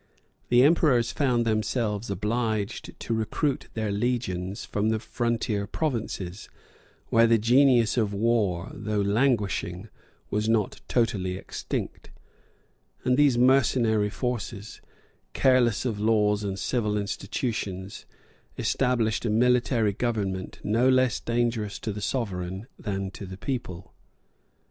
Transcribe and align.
The 0.49 0.63
emperors 0.63 1.11
found 1.11 1.45
themselves 1.45 2.09
obliged 2.09 2.99
to 3.01 3.13
recruit 3.13 3.67
their 3.75 3.91
legions 3.91 4.65
from 4.65 4.89
the 4.89 4.97
frontier 4.97 5.67
provinces, 5.67 6.49
where 7.09 7.27
the 7.27 7.37
genius 7.37 7.97
of 7.97 8.11
war, 8.11 8.71
though 8.73 9.01
languishing, 9.01 9.89
was 10.31 10.49
not 10.49 10.81
totally 10.87 11.37
extinct; 11.37 12.09
and 13.03 13.15
these 13.15 13.37
mercenary 13.37 14.09
forces, 14.09 14.81
careless 15.33 15.85
of 15.85 15.99
laws 15.99 16.43
and 16.43 16.57
civil 16.57 16.97
institutions, 16.97 18.07
established 18.57 19.23
a 19.23 19.29
military 19.29 19.93
government 19.93 20.59
no 20.63 20.89
less 20.89 21.19
dangerous 21.19 21.77
to 21.77 21.91
the 21.93 22.01
sovereign 22.01 22.65
than 22.79 23.11
to 23.11 23.27
the 23.27 23.37
people. 23.37 23.93